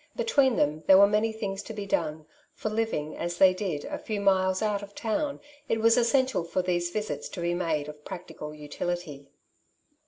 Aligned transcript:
Between 0.15 0.55
them 0.55 0.79
there 0.87 0.97
were 0.97 1.05
many 1.05 1.31
things 1.31 1.61
to 1.61 1.73
be 1.73 1.85
done, 1.85 2.25
for 2.55 2.69
living, 2.69 3.15
as 3.15 3.37
they 3.37 3.53
did, 3.53 3.85
a 3.85 3.99
few 3.99 4.19
miles 4.19 4.63
out 4.63 4.81
of 4.81 4.95
town, 4.95 5.39
it 5.69 5.79
was 5.79 5.95
essential 5.95 6.43
for 6.43 6.63
these 6.63 6.89
visits 6.89 7.29
to 7.29 7.39
be 7.39 7.53
made 7.53 7.87
of 7.87 8.03
practical 8.03 8.51
utility. 8.51 9.29